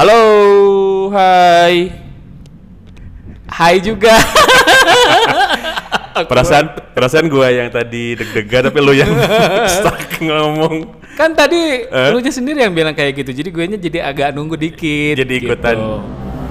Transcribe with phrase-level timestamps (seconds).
[0.00, 1.92] Halo, hai.
[3.44, 4.16] Hai juga.
[6.32, 9.12] Perasaan perasaan gua yang tadi deg-degan tapi lu yang
[9.76, 10.88] stuck ngomong.
[11.20, 12.08] kan tadi Eh?
[12.16, 13.44] lu sendiri yang bilang kayak gitu.
[13.44, 15.20] Jadi gue nya jadi agak nunggu dikit.
[15.20, 15.92] Jadi ikutan gitu.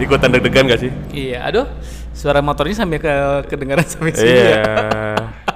[0.06, 0.92] ikutan deg-degan gak sih?
[1.10, 1.66] Iya, aduh.
[2.14, 3.14] Suara motornya sampai ke
[3.50, 4.30] kedengaran sampai sini.
[4.30, 4.62] Iya.
[4.62, 4.74] ya.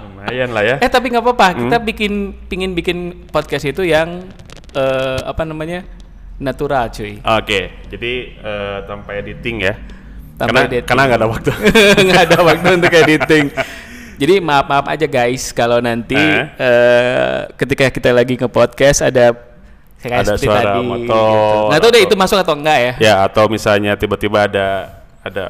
[0.01, 0.75] Lumayan lah ya.
[0.81, 1.45] Eh tapi nggak apa-apa.
[1.53, 1.69] Hmm.
[1.69, 4.25] Kita bikin pingin bikin podcast itu yang
[4.73, 5.85] eh, apa namanya
[6.37, 7.19] natural, cuy.
[7.19, 9.73] Oke, jadi eh, tanpa editing ya.
[10.33, 10.85] Tanpa karena editing.
[10.85, 11.51] karena nggak ada waktu.
[12.09, 13.45] nggak ada waktu untuk editing.
[14.13, 16.45] Jadi maaf maaf aja guys kalau nanti Eh?
[16.57, 19.33] eh, ketika kita lagi nge podcast ada
[19.97, 21.67] kayak Ada suara tadi, motor gitu.
[21.69, 22.93] Nggak tahu deh itu masuk atau enggak ya.
[23.01, 24.67] ya atau misalnya tiba-tiba ada
[25.23, 25.45] ada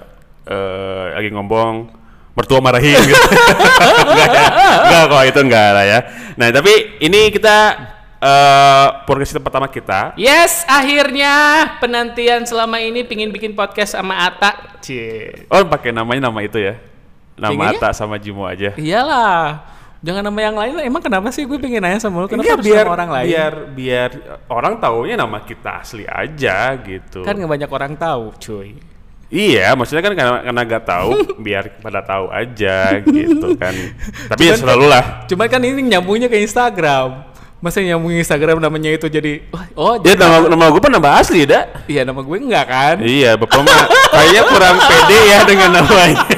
[0.48, 1.74] eh, lagi ngomong
[2.34, 3.28] mertua marahin gitu.
[4.10, 4.48] enggak ya.
[4.80, 6.00] Enggak kok itu enggak lah ya.
[6.34, 7.58] Nah, tapi ini kita
[8.24, 10.16] eh podcast itu pertama kita.
[10.16, 11.34] Yes, akhirnya
[11.78, 14.80] penantian selama ini pingin bikin podcast sama Ata.
[14.80, 15.44] Cie.
[15.52, 16.80] Oh, pakai namanya nama itu ya.
[17.36, 17.80] Nama Pengennya?
[17.84, 18.72] Ata sama Jimo aja.
[18.80, 19.68] Iyalah.
[20.04, 20.84] Jangan nama yang lain lah.
[20.84, 22.28] Emang kenapa sih gue pengen nanya sama lu?
[22.28, 23.28] Kenapa Enggak, harus biar nama orang lain?
[23.32, 24.10] biar biar
[24.52, 27.24] orang taunya nama kita asli aja gitu.
[27.24, 28.76] Kan nggak banyak orang tahu, cuy.
[29.34, 31.10] Iya, maksudnya kan karena karena nggak tahu,
[31.48, 33.74] biar pada tahu aja gitu kan.
[34.36, 35.04] Tapi ya Cuman- selalu lah.
[35.26, 37.33] Cuman kan ini nyambungnya ke Instagram.
[37.64, 41.16] Masa nyambung Instagram namanya itu jadi wah, oh Ya jadi nama nama gue pun nama
[41.16, 41.64] asli, dah.
[41.88, 42.96] iya nama gue enggak kan?
[43.00, 46.20] Iya, Bapak mah kayaknya kurang pede ya dengan namanya.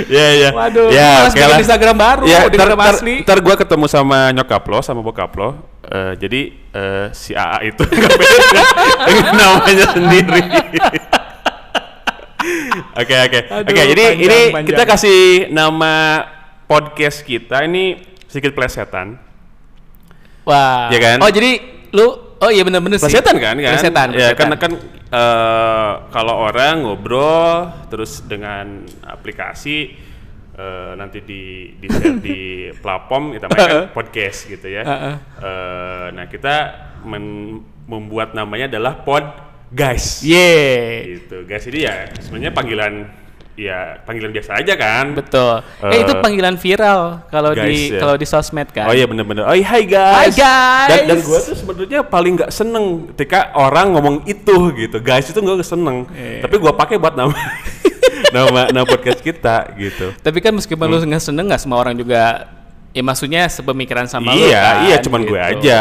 [0.00, 0.48] Iya, iya.
[0.54, 1.58] Waduh, ya, bikin lah.
[1.60, 3.14] Instagram baru Ya, nama ntar, asli.
[3.26, 5.56] ntar gue ketemu sama nyokap lo, sama bokap lo.
[5.82, 8.62] Eh, jadi eh, si AA itu nggak beda
[9.10, 10.40] dengan namanya sendiri.
[12.96, 13.40] Oke, oke.
[13.52, 14.68] Oke, jadi panjang, ini panjang.
[14.72, 15.20] kita kasih
[15.52, 16.24] nama
[16.64, 18.00] podcast kita ini
[18.30, 19.18] sedikit plesetan.
[20.46, 20.86] Wah.
[20.88, 21.16] Iya kan?
[21.20, 21.50] Oh, jadi
[21.90, 22.06] lu
[22.38, 23.10] oh iya bener-bener sih.
[23.10, 23.74] Plesetan kan kan?
[23.74, 24.38] Plesetan, Ya plesetan.
[24.38, 24.72] karena kan
[25.10, 29.92] eh, kalau orang ngobrol terus dengan aplikasi
[30.54, 31.42] eh, nanti di
[31.76, 32.38] di share di
[32.82, 34.82] platform kita mainkan podcast gitu ya.
[34.86, 36.54] Eh, nah kita
[37.04, 39.26] men- membuat namanya adalah pod
[39.68, 40.22] guys.
[40.22, 40.54] Ye.
[41.18, 41.42] Gitu.
[41.44, 42.94] Guys ini ya sebenarnya panggilan
[43.60, 45.12] ya panggilan biasa aja kan.
[45.12, 45.60] Betul.
[45.60, 48.00] eh Eh, itu panggilan viral kalau di ya.
[48.00, 48.88] kalau di sosmed kan.
[48.88, 49.44] Oh iya bener-bener.
[49.44, 50.16] Oh iya, hai guys.
[50.16, 50.88] Hai, guys.
[50.88, 54.96] Dan, dan gue tuh sebenarnya paling nggak seneng ketika orang ngomong itu gitu.
[55.04, 56.08] Guys itu gue seneng.
[56.16, 56.48] Iya.
[56.48, 57.36] Tapi gue pakai buat nama
[58.36, 60.16] nama nama podcast kita gitu.
[60.16, 62.48] Tapi kan meskipun lu nggak seneng nggak semua orang juga
[62.90, 65.50] ya maksudnya sepemikiran sama lu iya kan, iya cuman gue gitu.
[65.62, 65.80] aja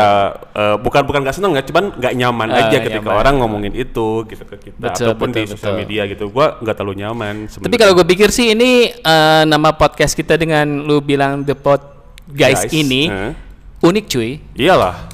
[0.52, 3.18] Eh, bukan bukan nggak seneng ya cuman nggak nyaman Ah, aja ketika nyaman.
[3.18, 5.80] orang ngomongin itu gitu ke kita Betul, ataupun di betul, sosial betul.
[5.80, 10.14] media gitu gue nggak terlalu nyaman Tapi kalau gue pikir sih ini eh, nama podcast
[10.14, 11.82] kita dengan lu bilang the pod
[12.28, 13.32] guys, ini eh,
[13.80, 14.30] unik cuy.
[14.54, 15.10] iyalah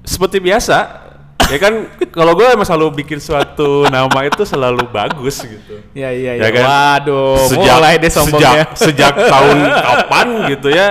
[0.00, 1.03] seperti biasa
[1.46, 1.74] ya kan
[2.08, 6.50] kalau gue emang selalu bikin suatu nama itu selalu bagus gitu Ya iya Ya iya.
[6.50, 6.64] kan?
[6.64, 8.64] Waduh, sejak mulai deh sejak sombongnya.
[8.82, 10.88] sejak tahun kapan gitu ya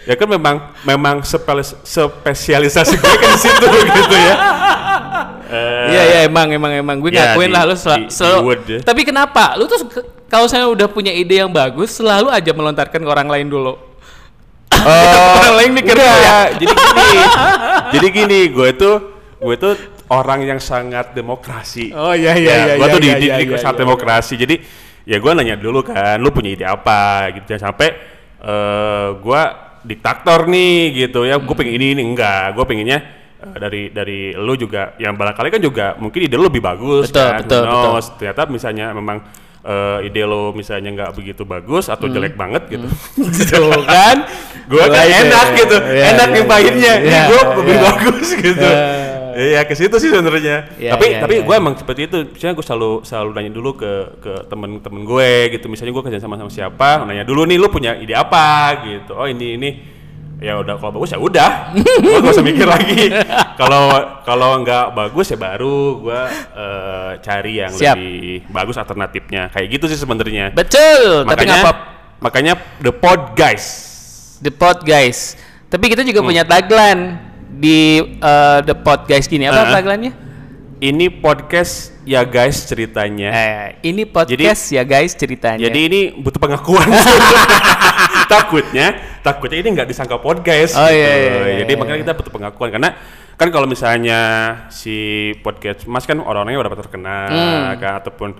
[0.00, 3.66] ya kan memang memang spesialis- spesialisasi gue kan di situ
[3.98, 4.34] gitu ya
[5.46, 8.14] Eh, Iya iya emang emang emang gue Ya, ngakuin di- lah lu sel- di- di
[8.14, 8.54] selalu.
[8.70, 8.78] Ya.
[8.80, 9.58] Tapi kenapa?
[9.58, 9.82] Lu tuh
[10.24, 13.74] kalau saya udah punya ide yang bagus selalu aja melontarkan ke orang lain dulu.
[15.36, 16.54] orang lain mikir ya.
[16.54, 17.20] jadi gini
[17.90, 18.96] jadi gini gue tuh
[19.40, 19.74] gue tuh
[20.12, 21.96] orang yang sangat demokrasi.
[21.96, 22.74] Oh iya iya iya.
[22.76, 24.34] gue iya, tuh iya, dididik iya, iya, sangat iya, demokrasi.
[24.36, 24.54] Jadi
[25.08, 27.32] ya gue nanya dulu kan lu punya ide apa?
[27.32, 27.88] Gitu jangan sampai
[28.40, 29.42] eh gue
[29.88, 30.76] diktator nih
[31.08, 31.40] gitu ya.
[31.40, 32.52] Gue pengen ini ini enggak.
[32.52, 32.98] Gue pengennya
[33.40, 34.92] eh, dari dari lu juga.
[35.00, 38.06] Yang barangkali kan juga mungkin ide lu lebih bagus Betul, kan betul, knows?
[38.20, 39.24] ternyata misalnya memang
[39.64, 42.14] eh, ide lo misalnya nggak begitu bagus atau Hmm.
[42.16, 42.88] jelek banget gitu.
[43.56, 44.28] Tuh kan.
[44.70, 47.82] gue kan enak gitu Iya, enak iya, ngimpahinnya iya, ini iya, gue lebih iya.
[47.88, 48.68] bagus gitu.
[48.68, 49.09] Iya.
[49.42, 50.74] Iya ke situ sih sebenarnya.
[50.76, 51.46] Iya, tapi iya, tapi iya.
[51.46, 52.18] gue emang seperti itu.
[52.34, 55.66] Misalnya gue selalu selalu nanya dulu ke ke temen-temen gue gitu.
[55.70, 58.80] Misalnya gue kerja sama sama siapa nanya dulu nih lu punya ide apa?
[58.84, 59.16] gitu.
[59.16, 59.70] Oh ini ini.
[60.40, 61.76] Ya udah kalau bagus ya udah.
[61.76, 63.12] Gue gak usah mikir lagi.
[63.60, 63.92] Kalau
[64.24, 66.20] kalau nggak bagus ya baru gue
[66.56, 67.92] eh, cari yang Siap.
[67.92, 69.52] lebih bagus alternatifnya.
[69.52, 70.48] Kayak gitu sih sebenarnya.
[70.56, 71.72] Betul, tapi makanya ngapa
[72.24, 73.64] makanya the pod guys.
[74.40, 75.36] The pod guys.
[75.68, 76.08] Tapi kita Hmm.
[76.08, 79.50] juga punya tagline di eh, the pod guys gini.
[79.50, 79.74] Apa Heeh.
[79.74, 80.12] tagline-nya?
[80.80, 83.28] ini podcast ya guys ceritanya.
[83.28, 85.60] Eh, ini podcast ya guys ceritanya.
[85.60, 86.88] Jadi ini butuh pengakuan.
[88.32, 90.80] takutnya, takutnya ini nggak disangka podcast.
[90.80, 90.96] Oh, gitu.
[90.96, 91.78] iya, iya, iya, Jadi iya.
[91.78, 92.90] makanya kita butuh pengakuan karena
[93.36, 94.20] kan kalau misalnya
[94.72, 94.96] si
[95.44, 97.76] podcast Mas kan orang-orangnya udah terkenal Hmm.
[97.80, 98.30] kan ataupun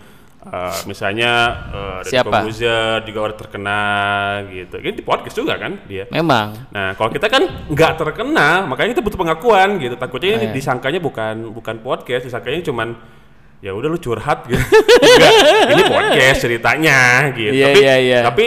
[0.40, 1.32] Eh, misalnya
[1.68, 2.40] uh, Siapa?
[2.40, 3.80] Corbuzier juga udah terkena
[4.48, 4.80] gitu.
[4.80, 6.08] Ini di podcast juga kan dia.
[6.08, 6.72] Memang.
[6.72, 10.00] Nah, kalau kita kan nggak terkena, makanya kita butuh pengakuan gitu.
[10.00, 10.56] Takutnya ini Iya.
[10.56, 12.96] disangkanya bukan bukan podcast, disangkanya cuman
[13.60, 14.56] ya udah lu curhat gitu.
[15.04, 15.32] Enggak,
[15.76, 16.98] ini podcast ceritanya
[17.36, 17.52] gitu.
[17.52, 18.20] Iya, tapi iya, iya.
[18.24, 18.44] tapi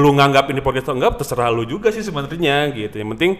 [0.00, 2.96] lu nganggap ini podcast atau enggak terserah lu juga sih sebenarnya gitu.
[2.96, 3.32] Yang penting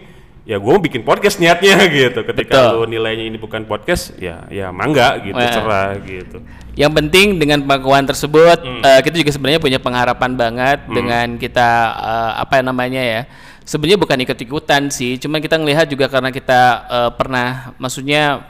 [0.45, 2.21] ya gue bikin podcast niatnya gitu.
[2.21, 2.85] Ketika Betul.
[2.85, 5.45] lu nilainya ini bukan podcast, ya ya mangga gitu, Nah.
[5.45, 6.37] terserah gitu.
[6.75, 8.81] Yang penting dengan pengakuan tersebut Hmm.
[8.81, 13.21] eh, kita juga sebenarnya punya pengharapan banget dengan kita eh, apa namanya ya.
[13.65, 18.45] Sebenarnya bukan ikut-ikutan sih, cuman kita ngelihat juga karena kita eh, pernah maksudnya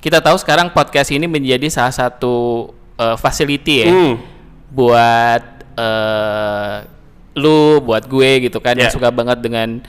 [0.00, 4.14] kita tahu sekarang podcast ini menjadi salah satu eh, facility ya Hmm.
[4.68, 5.42] buat
[5.74, 6.74] eh,
[7.32, 8.96] lu, buat gue gitu kan yang Yeah.
[8.96, 9.80] suka banget dengan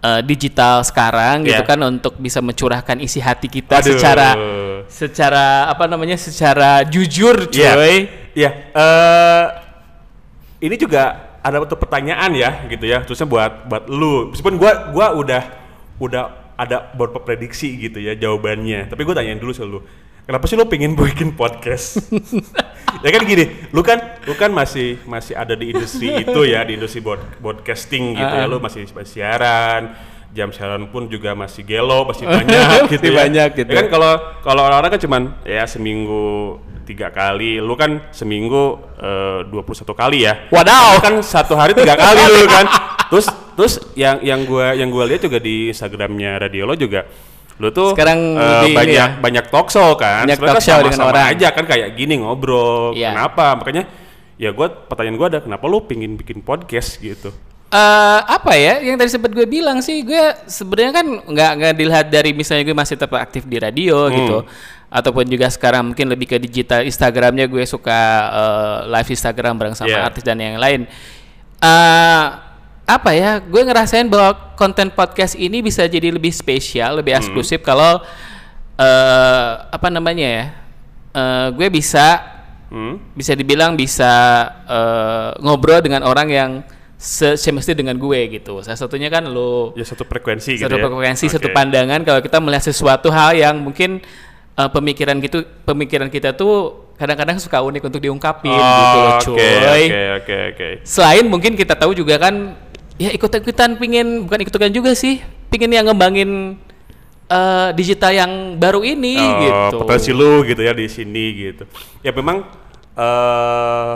[0.00, 1.68] eh, digital sekarang gitu Yeah.
[1.68, 3.96] kan untuk bisa mencurahkan isi hati kita Aduh.
[3.96, 4.28] secara
[4.88, 7.72] secara apa namanya secara jujur Iya.
[7.76, 7.96] cuy.
[8.34, 8.50] Iya.
[8.72, 9.44] eh,
[10.60, 11.02] ini juga
[11.40, 13.00] ada satu pertanyaan ya gitu ya.
[13.00, 14.28] Terusnya buat buat lu.
[14.32, 15.42] Meskipun gua gua udah
[15.96, 16.24] udah
[16.60, 18.92] ada beberapa prediksi gitu ya jawabannya.
[18.92, 19.80] Tapi gue tanyain dulu sama lu.
[20.30, 22.06] Kenapa sih lu pengen bikin podcast?
[23.02, 26.78] ya kan gini, lu kan lu kan masih masih ada di industri itu ya, di
[26.78, 28.46] industri broad, broadcasting gitu ya.
[28.46, 28.46] Ah.
[28.46, 29.90] Lu masih, masih siaran,
[30.30, 33.26] jam siaran pun juga masih gelo, masih banyak gitu ya.
[33.26, 33.70] banyak gitu.
[33.74, 34.12] Ya kan kalau
[34.46, 40.46] kalau orang-orang kan cuman ya seminggu tiga kali, lu kan seminggu eh, 21 kali ya.
[40.46, 40.94] Wadaw.
[40.94, 42.70] Lu kan satu hari tiga kali lu kan.
[43.10, 43.26] Terus
[43.58, 47.02] terus yang yang gua yang gua lihat juga di Instagramnya radio lo juga
[47.60, 49.20] lu tuh Sekarang lebih ini banyak ya.
[49.20, 50.24] banyak talk show kan.
[50.24, 51.26] Banyak Sebenarnya talk show kan dengan orang.
[51.30, 52.96] aja kan kayak gini ngobrol.
[52.96, 53.12] Iya.
[53.12, 53.52] Kenapa?
[53.54, 53.82] Makanya
[54.34, 57.28] ya gua pertanyaan gua ada kenapa lu pingin bikin podcast gitu.
[57.70, 57.78] Eh,
[58.26, 62.34] apa ya yang tadi sempat gue bilang sih gue sebenarnya kan nggak nggak dilihat dari
[62.34, 64.16] misalnya gue masih tetap aktif di radio Hmm.
[64.16, 64.38] gitu
[64.90, 69.86] ataupun juga sekarang mungkin lebih ke digital Instagramnya gue suka eh, live Instagram bareng sama
[69.86, 70.02] Yeah.
[70.02, 70.90] artis dan yang lain
[71.62, 72.24] eh
[72.92, 77.20] apa ya gue ngerasain bahwa konten podcast ini bisa jadi lebih spesial lebih Hmm.
[77.20, 78.02] eksklusif kalau
[78.76, 80.44] eh apa namanya ya
[81.12, 82.38] eh, gue bisa
[82.70, 83.02] Hmm?
[83.12, 84.06] bisa dibilang bisa
[84.62, 86.50] eh, ngobrol dengan orang yang
[86.94, 88.62] se semesti dengan gue gitu.
[88.62, 90.84] Salah satunya kan lo Ya satu frekuensi gitu satu ya.
[90.84, 91.56] frekuensi, satu Oke.
[91.56, 93.98] pandangan kalau kita melihat sesuatu hal yang mungkin
[94.54, 99.26] eh, pemikiran gitu pemikiran kita tuh kadang-kadang suka unik untuk diungkapin Oh, gitu loh, Oke,
[99.26, 99.82] cuy.
[99.82, 100.68] oke, oke, oke.
[100.86, 102.54] Selain mungkin kita tahu juga kan
[103.00, 105.18] ya ikut-ikutan pingin bukan ikut-ikutan juga sih,
[105.48, 106.60] pingin yang ngembangin
[107.26, 109.76] eh, digital yang baru ini Oh, gitu.
[109.80, 111.64] potensi lu gitu ya di sini gitu.
[112.04, 112.44] Ya memang
[112.92, 113.94] eh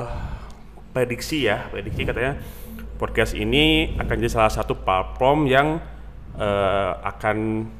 [0.90, 2.38] prediksi ya, prediksi katanya
[2.94, 5.82] podcast ini akan jadi salah satu platform yang
[6.34, 7.36] eh, akan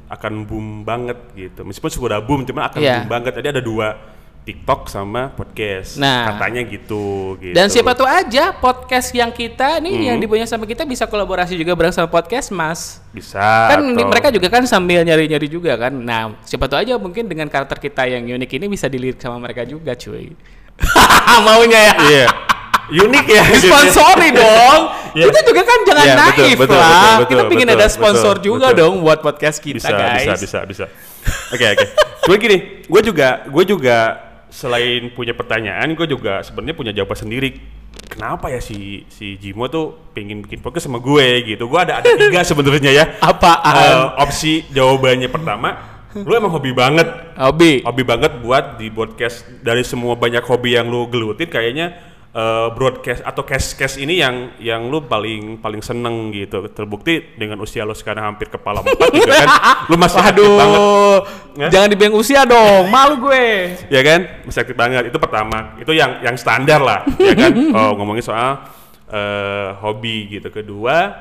[0.07, 1.65] akan boom banget gitu.
[1.65, 3.01] Meskipun sudah boom, cuman akan Iya.
[3.01, 3.33] boom banget.
[3.35, 3.97] Jadi ada dua
[4.45, 5.97] TikTok sama podcast.
[5.97, 6.29] Nah.
[6.31, 7.51] katanya gitu gitu.
[7.51, 10.05] Dan siapa tahu aja podcast yang kita nih Hmm.
[10.05, 13.01] yang dipunya sama kita bisa kolaborasi juga bareng sama podcast Mas.
[13.09, 15.89] bisa kan atau- mereka juga kan sambil nyari-nyari juga kan.
[15.91, 19.65] Nah, siapa tahu aja mungkin dengan karakter kita yang unik ini bisa dilirik sama mereka
[19.65, 20.29] juga, cuy.
[21.41, 21.93] Maunya ya.
[21.97, 22.27] Iya.
[22.85, 23.43] Unik ya.
[23.57, 24.81] Sponsori dong.
[25.15, 25.31] Iya.
[25.31, 26.91] Kita juga kan jangan Iya, betul, naif betul, lah.
[26.91, 28.79] betul, betul, kita pingin betul, ada sponsor betul, juga betul.
[28.83, 30.27] dong buat podcast kita, bisa, guys.
[30.27, 30.85] Bisa, bisa, bisa.
[31.55, 31.85] Oke, oke.
[32.27, 33.97] Gue gini, gue juga, gue juga
[34.55, 37.59] selain punya pertanyaan, gue juga sebenarnya punya jawaban sendiri.
[38.07, 41.67] Kenapa ya si si Jimo tuh pengen bikin podcast sama gue gitu?
[41.67, 43.05] Gue ada ada tiga sebenarnya ya.
[43.19, 43.75] Apaan?
[43.75, 45.75] Eh, opsi jawabannya pertama,
[46.15, 47.83] lu emang hobi banget, Hobi.
[47.83, 53.23] hobi banget buat di podcast dari semua banyak hobi yang lu gelutin kayaknya eh, broadcast
[53.23, 58.35] atau cast-cast ini yang yang lu paling paling seneng gitu terbukti dengan usia lu sekarang
[58.35, 59.49] hampir kepala empat juga kan
[59.89, 61.19] lu masih aktif banget Waduh.
[61.55, 61.67] Ya?
[61.71, 62.91] Jangan dibilang usia dong.
[62.95, 63.79] Malu gue.
[63.87, 67.91] ya kan masih aktif banget itu pertama itu yang yang standar lah ya kan oh
[67.95, 68.59] ngomongin soal
[69.07, 71.15] eh, hobi gitu kedua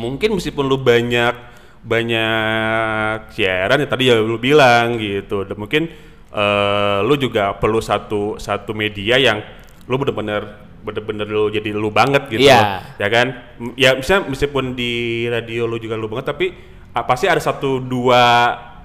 [0.00, 5.88] mungkin meskipun lu banyak banyak siaran ya tadi ya lu bilang gitu dan mungkin
[6.32, 10.42] eh, lu juga perlu satu satu media yang lu bener-bener
[10.80, 12.80] bener-bener lu jadi lu banget gitu loh.
[12.96, 13.26] ya kan
[13.76, 14.92] ya misalnya meskipun di
[15.26, 16.46] radio lu juga lu banget tapi
[16.90, 18.24] ah, pasti ada satu dua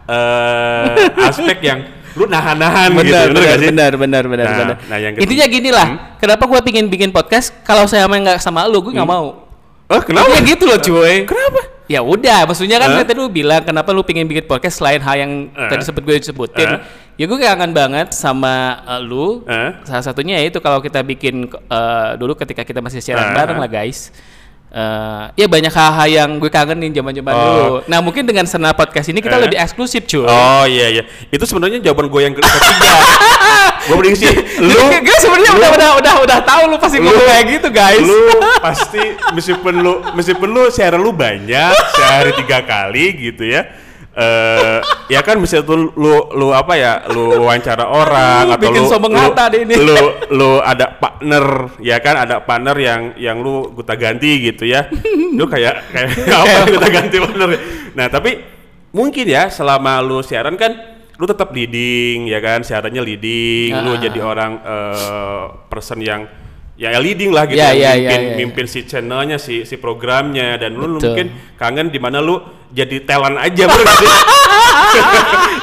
[0.06, 0.94] eh
[1.30, 1.80] aspek yang
[2.16, 3.68] lu nahan-nahan gitu benar, bener benar, nggak sih?
[3.68, 4.76] benar, benar, benar, Nah, benar.
[4.88, 8.64] nah, yang Intinya gini lah, kenapa gue pingin bikin podcast kalau saya main nggak sama
[8.72, 9.44] lu, gue nggak mau.
[9.92, 10.32] Oh, kenapa?
[10.32, 11.28] Intinya gitu loh, cuy.
[11.28, 11.60] Kenapa?
[11.86, 13.04] Ya udah, maksudnya kan Hah?
[13.04, 15.68] tadi lu bilang kenapa lu pingin bikin podcast selain hal yang Eh.
[15.68, 16.70] tadi sempat gue sebutin.
[16.72, 16.80] Eh.
[17.16, 18.56] Ya gue kangen banget sama
[18.86, 19.44] eh, lu.
[19.46, 19.72] Eh.
[19.84, 23.34] Salah satunya yaitu kalau kita bikin eh, dulu ketika kita masih siaran Eh.
[23.34, 24.12] bareng lah guys.
[24.76, 27.40] eh, ya banyak hal-hal yang gue kangenin zaman-zaman Oh.
[27.40, 27.76] dulu.
[27.88, 29.48] Nah mungkin dengan Sena Podcast ini kita Eh?
[29.48, 30.28] lebih eksklusif cuy.
[30.28, 31.04] Oh iya iya.
[31.32, 32.92] Itu sebenarnya jawaban gue yang ke- ketiga.
[33.88, 34.34] gue sih
[34.66, 38.02] lu Gue- gue sebenarnya udah udah udah udah tahu lu pasti ngomong kayak gitu guys.
[38.02, 38.20] lu
[38.60, 43.64] pasti meskipun lu meskipun lu share lu banyak sehari tiga kali gitu ya
[44.16, 44.80] eh
[45.12, 49.12] ya kan bisa tuh lu lu apa ya lu wawancara orang atau bikin lu sombong
[49.12, 49.28] lu,
[49.60, 49.74] ini.
[49.76, 49.98] lu
[50.32, 54.88] lu ada partner ya kan ada partner yang yang lu gonta ganti gitu ya
[55.36, 56.16] lu kayak kayak
[56.48, 57.50] apa gonta ganti partner
[57.92, 58.40] nah tapi
[58.96, 63.84] mungkin ya selama lu siaran kan lu tetap leading ya kan siarannya leading Ah.
[63.84, 66.24] lu jadi orang eh, person yang
[66.76, 68.36] ya ya leading lah gitu Ya, ya, yang ya, mimpin ya, ya.
[68.38, 72.36] mimpin si channelnya si si programnya dan lu, lu mungkin kangen di mana lu
[72.70, 74.12] jadi talent aja gak sih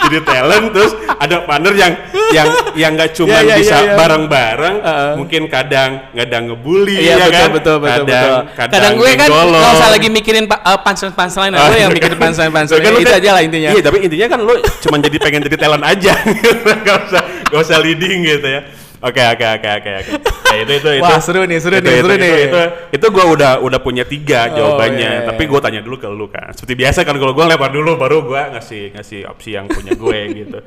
[0.02, 1.92] jadi talent terus ada partner yang
[2.30, 3.94] yang yang nggak cuma Ya, ya, bisa ya, ya.
[3.94, 5.12] bareng-bareng Uh-uh.
[5.16, 8.36] mungkin kadang kadang ngebully Iya ya betul, kan betul betul kadang, betul.
[8.50, 12.16] kadang, Kadang, gue kan nggak usah lagi mikirin uh, punchline punchline, Ah, gue yang mikirin
[12.16, 12.80] punchline punchline.
[12.80, 13.68] kan itu kan- aja lah intinya.
[13.70, 16.12] Iya, tapi intinya kan lu cuma jadi pengen jadi talent aja.
[16.86, 18.60] gak usah gak usah leading gitu ya.
[19.02, 20.12] Oke, oke, oke, oke, oke.
[20.52, 21.02] Ya, itu itu itu.
[21.02, 22.34] Wah, seru nih, seru itu, nih, itu, seru itu, nih.
[22.46, 22.60] Itu,
[22.94, 25.10] itu, gua udah udah punya tiga Oh, jawabannya.
[25.10, 25.50] iya, iya, Tapi iya.
[25.50, 26.54] gua tanya dulu ke lu kan.
[26.54, 30.18] Seperti biasa kan kalau gua lempar dulu baru gua ngasih ngasih opsi yang punya gue
[30.46, 30.58] gitu.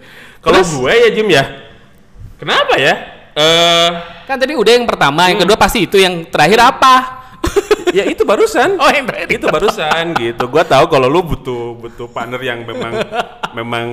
[0.44, 1.44] Kalau gue ya Jim ya.
[2.36, 2.94] Kenapa ya?
[3.40, 3.90] Eh
[4.28, 7.25] Kan tadi udah yang pertama, yang kedua pasti itu, yang terakhir apa?
[7.98, 8.76] Ya itu barusan.
[8.76, 9.28] Oh, yang terakhir.
[9.40, 10.44] itu barusan gitu.
[10.52, 12.94] Gua tahu kalau lu butuh butuh partner yang memang
[13.56, 13.86] memang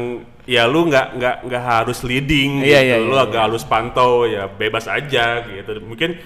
[0.42, 2.88] ya lu nggak nggak nggak harus leading Iya, gitu.
[2.88, 5.78] iya, lu iya, agak halus pantau ya bebas aja gitu.
[5.85, 6.18] Mungkin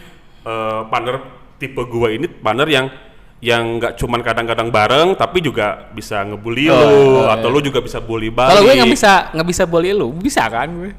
[0.47, 1.21] eh, partner
[1.61, 2.87] tipe gua ini partner yang
[3.45, 7.85] yang nggak cuman kadang-kadang bareng tapi juga bisa ngebully Oh, lu oh, atau lu juga
[7.85, 8.57] bisa bully balik.
[8.57, 10.93] Kalau gue nggak bisa nggak bisa bully lu, bisa kan gue?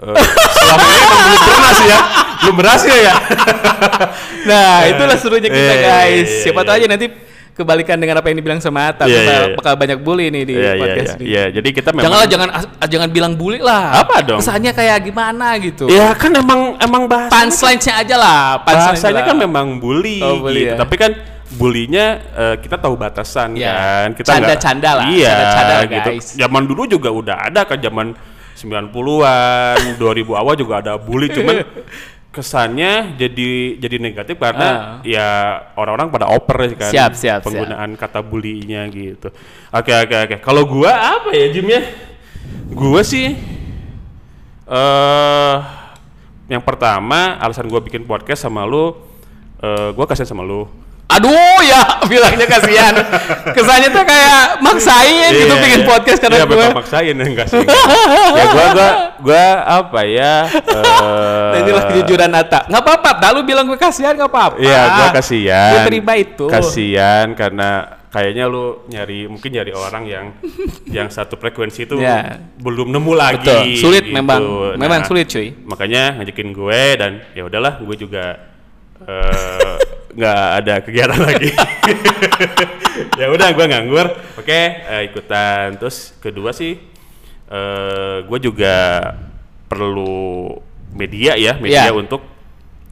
[0.00, 0.16] Eh,
[0.60, 2.00] selama ini belum pernah sih ya.
[2.40, 3.14] Belum berhasil ya.
[4.42, 6.28] Nah, itulah serunya kita Iya, guys.
[6.28, 7.06] iya, Siapa iya, tahu aja nanti
[7.50, 9.56] kebalikan dengan apa yang dibilang sama Atta, Iya, bakal, iya, iya.
[9.58, 11.16] bakal banyak bully nih di Iya, iya, podcast iya.
[11.16, 11.24] ini.
[11.26, 12.48] Iya, jadi kita memang Janganlah jangan
[12.86, 13.84] jangan bilang bully lah.
[14.00, 14.40] Apa dong?
[14.40, 15.84] Kesannya kayak gimana gitu.
[15.86, 18.40] Ya kan emang emang bahasa Punchline-nya aja lah.
[18.62, 19.28] punchline-nya bahasanya lah.
[19.28, 20.72] kan memang bully Oh, bully gitu.
[20.72, 20.76] ya.
[20.78, 21.12] Tapi kan
[21.50, 23.72] bulinya eh, kita tahu batasan Iya.
[23.74, 24.08] kan.
[24.14, 26.10] Kita Canda-canda lah, Iya, canda-canda gitu.
[26.16, 26.26] guys.
[26.38, 28.14] Zaman dulu juga udah ada kan zaman
[28.56, 31.64] 90-an, 2000 awal juga ada bully cuman
[32.30, 34.82] kesannya jadi jadi negatif karena Ah.
[35.02, 35.28] ya
[35.74, 39.34] orang-orang pada oper kan Siap, siap, penggunaan kata bully-nya gitu.
[39.74, 40.36] Oke oke oke.
[40.38, 41.82] Kalau gua apa ya Jim ya?
[42.70, 43.34] Gua sih
[44.70, 45.56] eh
[46.46, 48.94] yang pertama alasan gua bikin podcast sama lu
[49.58, 50.70] eh gua kasihan sama lu.
[51.10, 52.94] Aduh ya bilangnya kasihan.
[53.50, 55.88] Kesannya tuh kayak maksain gitu Iya, bikin iya.
[55.88, 56.66] podcast karena Iya, gue.
[56.70, 57.60] maksain enggak sih.
[58.30, 62.64] ya gua gua gua apa ya Nah, inilah kejujuran Atta.
[62.66, 64.56] Nggak apa-apa, tak lu bilang gue kasihan nggak apa-apa.
[64.56, 65.72] Iya, gua kasihan.
[65.72, 66.44] Gue terima itu.
[66.46, 67.68] Kasihan karena
[68.10, 70.26] kayaknya lu nyari mungkin nyari orang yang
[70.86, 72.38] yang satu frekuensi itu Iya.
[72.58, 73.46] belum nemu lagi.
[73.46, 74.14] Betul, sulit gitu.
[74.14, 74.42] memang,
[74.74, 75.54] Nah, memang sulit cuy.
[75.62, 78.24] Makanya ngajakin gue dan ya udahlah, gue juga
[79.00, 79.74] eh,
[80.10, 81.50] nggak ada kegiatan lagi.
[83.20, 84.06] ya udah, gue nganggur.
[84.36, 85.78] Oke, eh, ikutan.
[85.78, 86.76] Terus kedua sih,
[87.46, 88.74] eh, gue juga
[89.66, 90.50] perlu
[90.90, 91.94] media ya, media Iya.
[91.94, 92.22] untuk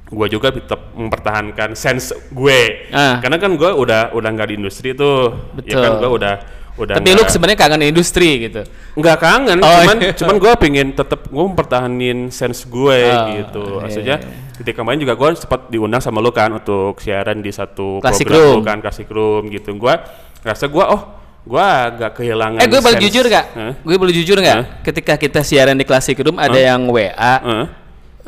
[0.09, 2.89] gue juga tetap mempertahankan sense gue.
[2.95, 3.21] Ah.
[3.21, 5.83] Karena kan gue udah udah nggak di industri tuh, ya Betul.
[5.85, 6.35] kan gue udah
[6.79, 8.63] udah Tapi lu sebenarnya kangen industri gitu.
[8.95, 10.15] nggak kangen, Oh, cuman iya.
[10.15, 13.65] cuman gue pengen tetap gue mempertahanin sense gue Oh, gitu.
[13.83, 14.48] Maksudnya iya.
[14.59, 18.59] Ketika kemarin juga gue sempat diundang sama lu kan untuk siaran di satu Classic program
[18.59, 18.67] Room.
[18.67, 19.71] kan Classic Room gitu.
[19.79, 19.95] Gue
[20.43, 21.03] rasa gue oh
[21.49, 22.59] gue agak kehilangan.
[22.61, 23.47] Eh gue boleh jujur gak?
[23.55, 23.73] Hah?
[23.81, 24.57] Gue boleh jujur gak?
[24.59, 24.67] Hah?
[24.83, 27.67] Ketika kita siaran di Classic Room ada yang WA Hah?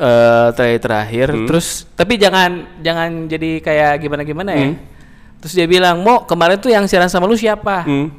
[0.01, 1.45] eh terakhir terakhir Hmm.
[1.45, 4.67] terus tapi jangan jangan jadi kayak gimana gimana ya.
[4.71, 4.75] Hmm.
[5.41, 8.09] Terus dia bilang, "Mo, kemarin tuh yang siaran sama lu siapa?" Hmm.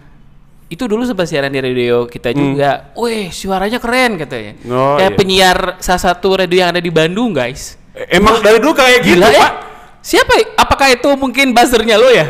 [0.71, 2.95] Itu dulu sempat siaran di radio kita juga.
[2.97, 4.57] Wih, suaranya keren katanya.
[4.71, 5.19] Oh, kayak iya.
[5.19, 7.76] penyiar salah satu radio yang ada di Bandung, guys.
[7.92, 9.40] Eh, Emang dari dulu kayak gitu Gila ya.
[9.42, 9.52] pak?
[10.00, 10.32] Siapa?
[10.34, 10.44] ya?
[10.58, 12.25] Apakah itu mungkin buzzernya lo ya?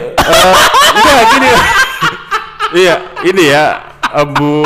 [0.92, 1.48] Enggak gini.
[2.74, 3.64] iya ini ya
[4.02, 4.64] Abu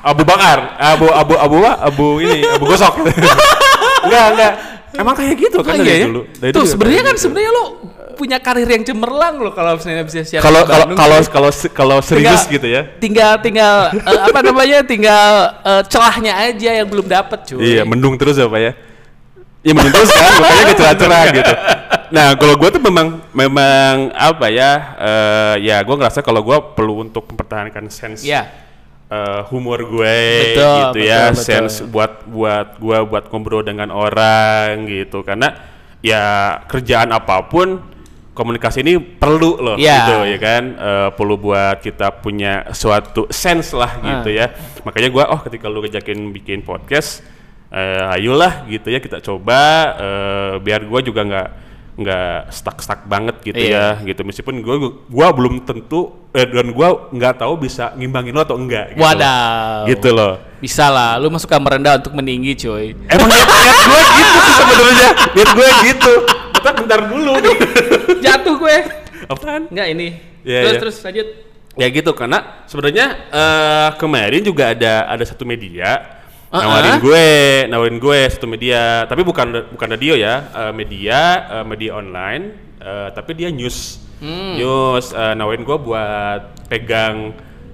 [0.00, 1.72] Abu Bakar, Abu Abu Abu apa?
[1.82, 3.02] Abu ini Abu Gosok.
[4.06, 4.52] enggak enggak.
[4.92, 6.06] Emang kayak gitu kan Oh, dari iya ya?
[6.06, 6.20] dulu.
[6.36, 7.22] Dari Tuh sebenarnya kan gitu.
[7.24, 7.64] sebenarnya lo
[8.12, 12.44] punya karir yang cemerlang lo kalau misalnya bisa siaran kalau kalau kalau kalau kalau serius
[12.44, 12.82] Tinggal- gitu ya.
[13.00, 14.78] Tinggal tinggal eh, apa namanya?
[14.84, 15.32] Tinggal
[15.64, 17.60] eh, celahnya aja yang belum dapat cuy.
[17.60, 18.60] Iya, mendung terus ya, Pak
[19.62, 19.64] ya.
[19.64, 21.52] Iya, mendung terus kan, makanya ke cerah-cerah gitu.
[22.12, 24.70] Nah, kalau gua tuh memang memang apa ya?
[24.98, 28.50] eh, ya gua ngerasa kalau gua perlu untuk mempertahankan sense Iya.
[29.06, 30.18] eh, humor gue
[30.56, 31.44] Betul, gitu ya, betul, betul.
[31.44, 35.22] sense buat buat gua buat ngobrol dengan orang gitu.
[35.22, 35.52] Karena
[36.02, 36.22] ya
[36.66, 37.78] kerjaan apa pun
[38.32, 39.96] komunikasi ini perlu loh Iya.
[40.00, 44.34] gitu ya kan Eh, perlu buat kita punya suatu sense lah gitu Ah.
[44.34, 44.46] ya
[44.82, 47.20] makanya gua oh ketika lu ngejakin bikin podcast
[47.72, 49.60] eh, ayolah gitu ya kita coba
[49.96, 51.48] eh, biar gua juga nggak
[51.92, 54.00] nggak stuck stuck banget gitu Iya.
[54.00, 54.76] ya gitu meskipun gua
[55.12, 59.04] gua belum tentu eh, dan gua nggak tahu bisa ngimbangin lo atau enggak gitu.
[59.04, 59.84] Wadaw.
[59.88, 62.94] gitu loh Bisa lah, lu masuk kamar rendah untuk meninggi cuy.
[63.10, 65.10] Emang niat, niat gue gitu sih sebenarnya.
[65.34, 66.12] Niat gue gitu.
[66.54, 67.56] Kita bentar dulu nih.
[68.22, 68.76] Jatuh gue.
[69.26, 69.66] Apaan?
[69.74, 70.22] Enggak ini.
[70.46, 70.78] Iya, terus iya.
[70.78, 71.28] terus lanjut.
[71.82, 72.38] Ya gitu karena
[72.70, 76.21] sebenarnya eh, kemarin juga ada ada satu media
[76.52, 76.60] Uh-uh.
[76.60, 77.26] nawarin gue,
[77.66, 81.18] nawarin gue satu media, tapi bukan bukan radio ya, eh, media
[81.48, 82.44] eh, media online,
[82.76, 84.60] eh, tapi dia news, Hmm.
[84.60, 87.32] news eh, nawarin gue buat pegang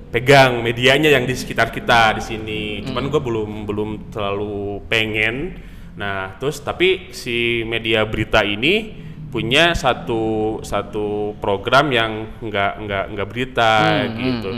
[0.08, 2.62] pegang medianya yang di sekitar kita di sini.
[2.86, 3.12] Cuman Hmm.
[3.12, 5.58] gue belum belum terlalu pengen.
[5.98, 8.94] Nah terus tapi si media berita ini
[9.28, 13.72] punya satu satu program yang nggak nggak nggak berita
[14.06, 14.50] Hmm, gitu.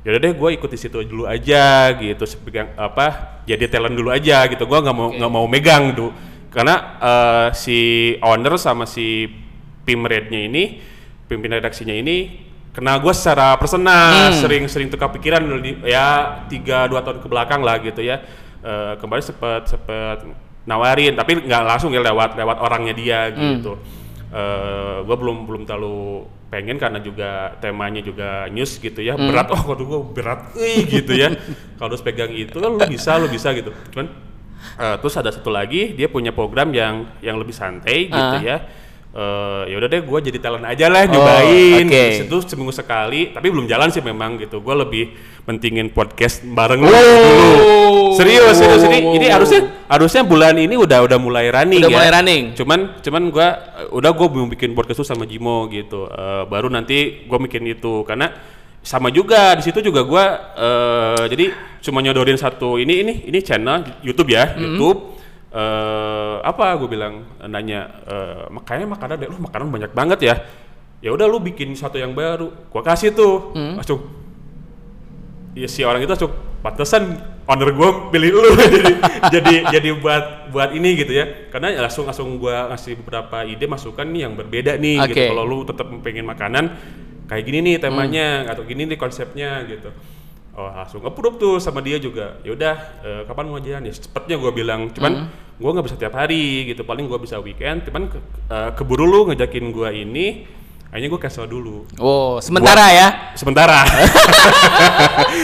[0.00, 2.24] Yaudah deh gue ikut di situ dulu aja gitu.
[2.24, 4.64] Sepegang apa jadi talent dulu aja gitu.
[4.64, 6.10] Gue nggak mau nggak mau megang tuh
[6.48, 7.78] karena eh, si
[8.24, 9.28] owner sama si
[9.84, 10.80] Pim Rednya ini
[11.28, 15.42] pimpinan redaksinya ini kenal gue secara personal sering-sering tukar pikiran
[15.86, 18.24] ya tiga dua tahun ke belakang lah gitu ya.
[18.60, 20.26] Eh, kemarin sempet sempet
[20.64, 23.76] nawarin tapi nggak langsung ya lewat lewat orangnya dia gitu.
[25.04, 29.48] Gue belum belum terlalu pengen karena juga temanya juga news gitu ya berat.
[29.54, 31.30] Oh waduh gue berat ih gitu ya.
[31.78, 33.70] Kalau harus pegang itu kan lu bisa lu bisa gitu.
[33.94, 34.06] Cuman
[34.76, 38.42] eh, terus ada satu lagi dia punya program yang yang lebih santai gitu Ah.
[38.42, 38.56] ya
[39.10, 41.98] Eh, ya udah deh gue jadi talent aja lah nyobain oke.
[42.06, 45.10] Di situ seminggu sekali tapi belum jalan sih memang gitu gue lebih
[45.42, 46.94] pentingin podcast bareng lu Wow.
[46.94, 47.50] dulu
[48.14, 51.96] serius serius ini Wow, ini harusnya harusnya bulan ini udah udah mulai running Udah ya.
[51.96, 52.42] mulai running.
[52.54, 53.50] cuman cuman uh,
[53.90, 58.06] udah gue belum bikin podcast tuh sama Jimo gitu Eh, baru nanti gue bikin itu
[58.06, 58.30] karena
[58.78, 60.24] sama juga di situ juga gua
[60.54, 61.50] eh, jadi
[61.80, 64.62] cuma nyodorin satu ini ini ini channel YouTube ya Mm-hmm.
[64.70, 64.98] YouTube
[65.50, 70.34] eh apa gue bilang nanya eh, makanya makanan deh lu makanan banyak banget ya.
[71.00, 72.52] Ya udah lu bikin satu yang baru.
[72.68, 73.56] Gua kasih tuh.
[73.56, 73.74] Mm-hmm.
[73.80, 74.00] langsung
[75.56, 77.18] ya si orang itu langsung pantesan
[77.50, 78.50] owner gue pilih lu.
[78.54, 78.94] Jadi
[79.34, 81.50] jadi jadi buat buat ini gitu ya.
[81.50, 85.08] Karena ya langsung langsung gue ngasih beberapa ide masukan nih yang berbeda nih Oke.
[85.12, 86.64] gitu kalau lu tetap pengen makanan
[87.26, 89.90] kayak gini nih temanya atau gini nih konsepnya gitu.
[90.54, 92.38] Oh langsung approve tuh sama dia juga.
[92.46, 94.90] Ya udah eh, kapan mau jalan ya cepetnya gue bilang.
[94.92, 98.16] Cuman gue nggak bisa tiap hari gitu paling gue bisa weekend cuman ke,
[98.48, 100.26] eh, keburu lu ngejakin gue ini
[100.88, 103.08] akhirnya gue cancel dulu Oh, sementara ya.
[103.34, 103.84] sementara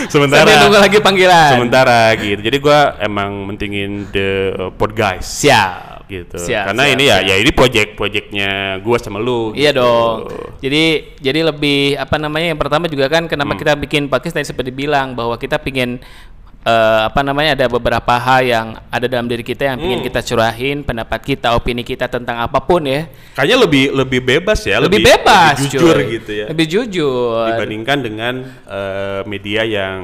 [0.08, 1.50] sementara Sambil nunggu lagi panggilan.
[1.52, 6.06] sementara gitu jadi gua emang mentingin the uh, pod guys Siap.
[6.06, 7.26] gitu Siap, karena siap, ini ya siap.
[7.26, 8.50] ya ini project projectnya
[8.80, 9.82] gua sama lu Iya gitu.
[9.82, 10.16] dong.
[10.56, 10.84] Jadi
[11.18, 13.60] jadi lebih apa namanya yang pertama juga kan kenapa Hmm.
[13.60, 15.98] kita bikin podcast tadi seperti bilang bahwa kita pingin
[16.66, 19.86] eh, apa namanya ada beberapa hal yang ada dalam diri kita yang Hmm.
[19.86, 23.06] pingin kita curahin pendapat kita, opini kita tentang apa pun ya.
[23.32, 26.06] kayaknya lebih lebih bebas ya lebih, bebas, lebih jujur cuy.
[26.12, 27.46] gitu ya Lebih jujur.
[27.48, 28.34] dibandingkan dengan
[28.66, 29.98] uh, media yang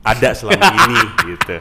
[0.00, 1.56] ada selama ini gitu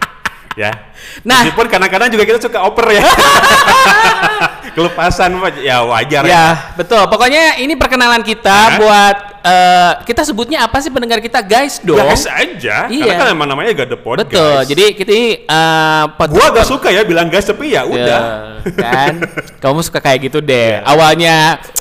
[0.56, 0.74] ya
[1.22, 1.46] Nah.
[1.46, 3.04] meskipun kadang-kadang juga kita suka oper ya
[4.76, 7.02] kelepasan ya wajar Ya, betul.
[7.08, 8.78] Pokoknya ini perkenalan kita Hah?
[8.78, 9.16] buat
[9.48, 11.96] eh, kita sebutnya apa sih pendengar kita, guys dong.
[11.98, 13.04] Gas aja, Iya.
[13.08, 14.28] karena kan emang namanya gak ada podcast.
[14.30, 14.60] Betul.
[14.68, 15.28] Jadi kita ini
[16.14, 18.22] podcast gua gak suka ya bilang gas tapi ya udah.
[18.68, 19.14] Ya, kan
[19.64, 20.84] kamu suka kayak gitu deh Iya.
[20.84, 21.36] awalnya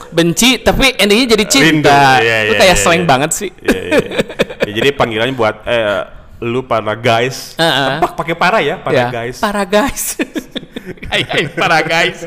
[0.08, 2.22] benci tapi endingnya jadi cinta Rindu.
[2.22, 3.08] Iya, lu iya, kayak iya, slang iya.
[3.08, 4.18] banget sih Iya, iya, iya.
[4.66, 6.00] Ya, jadi panggilannya buat eh,
[6.42, 7.54] lu para guys.
[7.54, 7.98] Heeh.
[7.98, 9.36] Apa pakai para ya, para Ya, guys.
[9.38, 10.14] para guys
[11.10, 12.18] Kayak para guys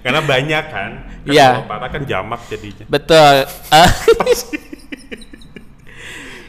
[0.00, 0.90] Karena banyak kan.
[1.24, 1.48] Kan Iya.
[1.58, 2.84] Kalau para kan jamak jadinya.
[2.86, 3.34] betul
[3.72, 3.90] Eh,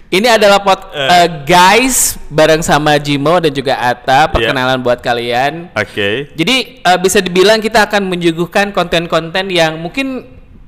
[0.09, 3.91] ini adalah pot eh, guys bareng sama Jimo dan juga Iya.
[3.93, 6.31] Ata perkenalan buat kalian Oke.
[6.31, 10.23] Jadi eh, bisa dibilang kita akan menyuguhkan konten-konten yang mungkin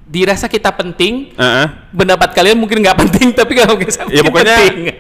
[0.06, 1.66] dirasa kita penting Heeh.
[1.92, 4.58] pendapat kalian mungkin nggak penting tapi kalau kita Ya pokoknya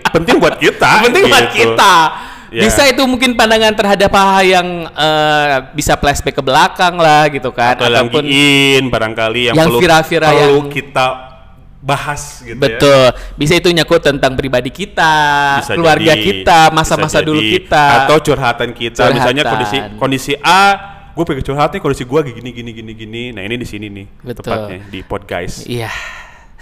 [0.07, 0.89] penting, buat kita.
[1.05, 1.75] penting buat gitu.
[1.75, 1.95] kita
[2.49, 2.65] Ya.
[2.65, 7.77] bisa itu mungkin pandangan terhadap hal yang eh, bisa flashback ke belakang lah gitu kan
[7.77, 11.07] Atau yang in barangkali yang, Yang perlu, viral-viral perlu yang- kita
[11.79, 12.59] bahas gitu ya.
[12.59, 13.03] betul.
[13.35, 15.15] Bisa itu nyangkut tentang pribadi kita
[15.63, 18.03] Bisa keluarga jadi, kita masa-masa dulu kita.
[18.03, 19.07] Atau curhatan kita.
[19.09, 19.51] Misalnya Curhatan.
[19.51, 20.63] kondisi kondisi A
[21.09, 23.23] gue pengen curhat nih kondisi gue gini gini gini gini.
[23.31, 24.43] Nah ini di sini nih Betul.
[24.43, 25.63] tepatnya di pod guys.
[25.63, 25.91] Iya.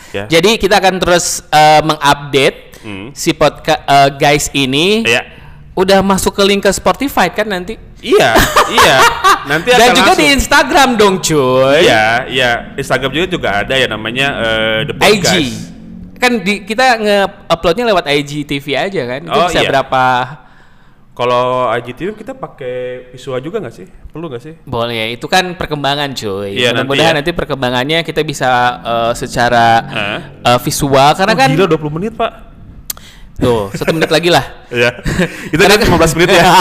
[0.10, 0.24] Ya.
[0.30, 3.10] Jadi kita akan terus eh, mengupdate Hmm.
[3.10, 3.82] si podcast
[4.16, 5.26] guys ini ya
[5.78, 7.78] udah masuk ke link ke Spotify kan nanti.
[7.98, 8.34] Iya,
[8.68, 8.96] iya.
[9.46, 10.20] Nanti Dan akan juga langsung.
[10.20, 11.86] di Instagram dong, cuy.
[11.86, 12.52] Iya, iya.
[12.74, 15.02] Instagram juga juga ada ya namanya eh, The IG.
[15.22, 15.54] Podcast.
[16.18, 19.22] Kan di, kita nge-uploadnya lewat IGTV aja kan.
[19.22, 19.70] Itu Oh, bisa iya.
[19.70, 20.04] berapa
[21.14, 22.76] Kalau IGTV kita pakai
[23.10, 23.86] visual juga nggak sih?
[23.86, 24.54] Perlu nggak sih?
[24.64, 25.14] boleh.
[25.14, 26.54] Itu kan perkembangan, cuy.
[26.54, 27.18] Iya, nanti Mudah-mudahan ya.
[27.18, 30.20] nanti, perkembangannya kita bisa eh, secara Hah?
[30.46, 32.47] eh, visual karena Oh, kan gila 20 menit, Pak.
[33.38, 34.44] Tuh, satu menit lagi lah.
[34.68, 34.92] Iya.
[35.48, 36.46] Itu kan 15 menit ya.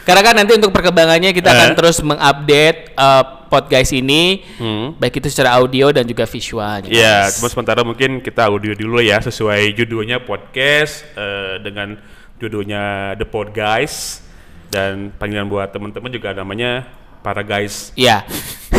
[0.00, 1.76] Karena kan nanti untuk perkembangannya kita akan Eh.
[1.76, 4.94] terus mengupdate uh, pod guys ini Hmm.
[4.96, 6.90] baik itu secara audio dan juga visualnya.
[6.90, 7.38] Iya, guys.
[7.38, 11.94] cuma sementara mungkin kita audio dulu ya sesuai judulnya podcast eh, dengan
[12.38, 14.24] judulnya The Pod Guys
[14.70, 16.86] dan panggilan buat teman-teman juga namanya
[17.20, 17.90] para guys.
[17.94, 18.24] Iya.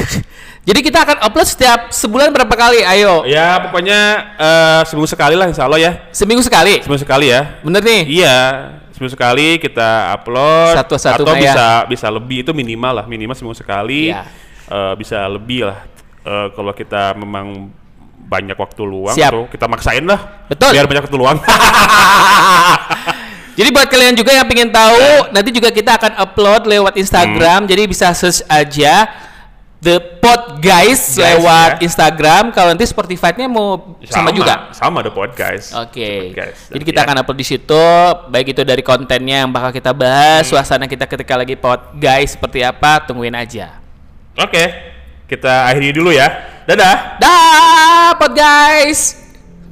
[0.67, 2.85] Jadi kita akan upload setiap sebulan berapa kali?
[2.85, 3.25] Ayo.
[3.25, 3.99] Ya pokoknya
[4.37, 5.91] eh, seminggu sekali lah insya Allah ya.
[6.13, 6.85] Seminggu sekali.
[6.85, 7.57] Seminggu sekali ya.
[7.65, 8.21] Bener nih.
[8.21, 8.37] Iya,
[8.93, 11.43] seminggu sekali kita upload Satu-satu atau mah ya.
[11.49, 14.13] bisa bisa lebih itu minimal lah, minimal seminggu sekali.
[14.13, 14.29] Iya.
[14.69, 15.81] Eh, bisa lebih lah.
[16.21, 17.73] Eh, kalau kita memang
[18.21, 19.31] banyak waktu luang Siap.
[19.33, 20.45] tuh kita maksain lah.
[20.45, 20.77] Betul.
[20.77, 21.41] Biar banyak waktu luang.
[23.57, 27.67] Jadi buat kalian juga yang pengen tahu, nanti juga kita akan upload lewat Instagram.
[27.67, 29.09] Jadi bisa search aja
[29.81, 31.89] The Pod Guys, Guys, lewat ya.
[31.89, 32.53] Instagram.
[32.53, 34.69] Kalau nanti Spotify-nya mau sama, juga.
[34.77, 35.73] Sama The Podcast.
[35.73, 36.29] Oke.
[36.29, 36.69] Podcast.
[36.69, 37.05] Jadi kita Ya.
[37.09, 37.85] akan upload di situ,
[38.29, 42.61] baik itu dari kontennya yang bakal kita bahas, suasana kita ketika lagi pod guys seperti
[42.61, 43.81] apa, tungguin aja.
[44.37, 44.93] Oke.
[45.25, 46.29] Kita akhiri dulu ya.
[46.69, 47.17] Dadah.
[47.17, 49.20] Dah, pod guys.